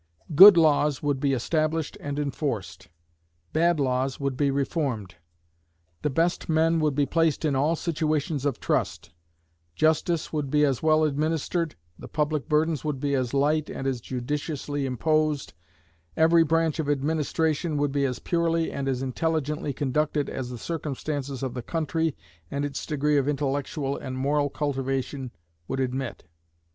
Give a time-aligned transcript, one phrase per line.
[0.33, 2.89] Good laws would be established and enforced,
[3.53, 5.13] bad laws would be reformed;
[6.01, 9.11] the best men would be placed in all situations of trust;
[9.75, 14.01] justice would be as well administered, the public burdens would be as light and as
[14.01, 15.53] judiciously imposed,
[16.17, 21.43] every branch of administration would be as purely and as intelligently conducted as the circumstances
[21.43, 22.17] of the country
[22.49, 25.29] and its degree of intellectual and moral cultivation
[25.67, 26.23] would admit.